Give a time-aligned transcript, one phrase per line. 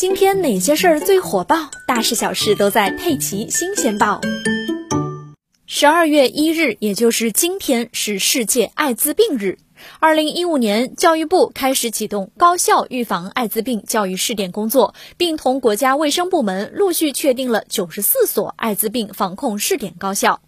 [0.00, 1.70] 今天哪些事儿最火爆？
[1.86, 4.18] 大事小事都在《佩奇新鲜报》。
[5.66, 9.58] 十二月一日，也就是今天，是世界艾滋病日。
[9.98, 20.40] 二零一五年，教育部开始启动高校预防艾滋病教育试点工作，并同国家卫生部门陆续确定了九十四所艾滋病防控试点高校。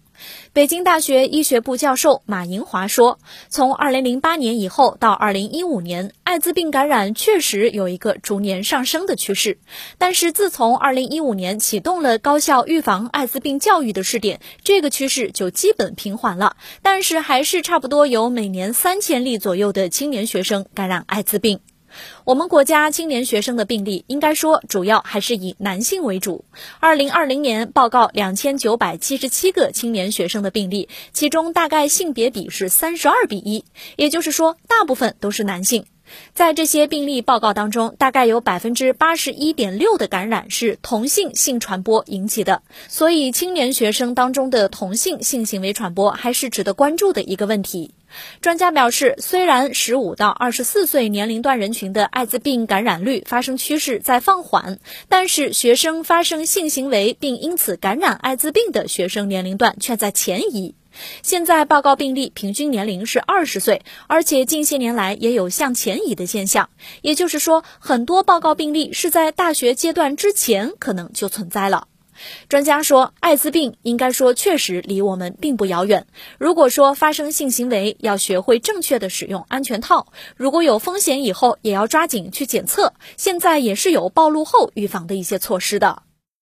[0.53, 3.19] 北京大学医学部教授马银华说
[3.49, 9.57] ：“从2008年以后到2015年，艾滋病感染确实有一个逐年上升的趋势。
[9.97, 16.55] 但是自从2015年启动了高校预防艾滋病教育的试点，这个趋势就基本平缓了。
[16.81, 21.59] 但是还是差不多有每年三千例左右的青年学生感染艾滋病。”
[22.23, 26.45] 我们国家青年学生的病例，应该说主要还是以男性为主。
[26.79, 35.85] 二零二零年报告两千九百七十七个青年学生的病例，其中大概性别比是三十二比一，也就是说，大部分都是男性。
[36.33, 42.61] 在这些病例报告当中，大概有百分之八十一点六的感染是同性性传播引起的。
[42.87, 47.91] 所以，青年学生当中的同性性行为传播还是值得关注的一个问题。
[48.41, 60.75] 专家表示，虽然十五到二十四岁年龄段人群的艾滋病感染率发生趋势在放缓，但是学生发生性行为并因此感染艾滋病的学生年龄段却在前移。
[61.23, 66.69] 现在报告病例平均年龄是二十岁，而且近些年来也有向前移的现象。
[67.01, 71.87] 也就是说，很多报告病例是在大学阶段之前可能就存在了。
[72.49, 76.07] 专家说，艾滋病应该说确实离我们并不遥远。
[76.37, 82.93] 如果说发生性行为要学会正确的使用安全套，如果有风险以后也要抓紧去检测。
[83.17, 86.03] 现在也是有暴露后预防的一些措施的。